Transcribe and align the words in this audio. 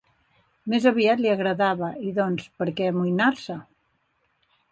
Més 0.73 0.85
aviat 0.91 1.19
li 1.25 1.29
agradava, 1.33 1.91
i 2.11 2.15
doncs 2.21 2.49
per 2.61 2.67
què 2.79 2.87
amoïnar-se 2.93 3.59